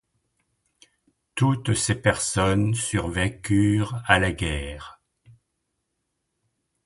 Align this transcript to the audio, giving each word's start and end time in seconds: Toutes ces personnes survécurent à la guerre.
Toutes 1.35 1.75
ces 1.75 1.93
personnes 1.93 2.73
survécurent 2.73 4.01
à 4.07 4.17
la 4.17 4.31
guerre. 4.31 4.99